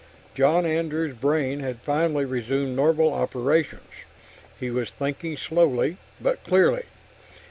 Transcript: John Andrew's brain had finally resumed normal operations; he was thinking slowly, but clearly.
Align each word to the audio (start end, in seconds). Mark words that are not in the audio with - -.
John 0.33 0.65
Andrew's 0.65 1.13
brain 1.13 1.59
had 1.59 1.77
finally 1.77 2.25
resumed 2.25 2.75
normal 2.75 3.13
operations; 3.13 3.91
he 4.59 4.71
was 4.71 4.89
thinking 4.89 5.37
slowly, 5.37 5.97
but 6.19 6.43
clearly. 6.43 6.85